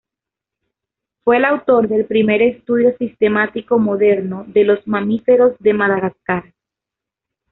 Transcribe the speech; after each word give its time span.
Fue 1.23 1.37
el 1.37 1.45
autor 1.45 1.87
del 1.87 2.05
primer 2.07 2.41
estudio 2.41 2.97
sistemático 2.97 3.77
moderno 3.77 4.45
de 4.47 4.63
los 4.63 4.87
mamíferos 4.87 5.55
de 5.59 5.75
Madagascar. 5.75 6.55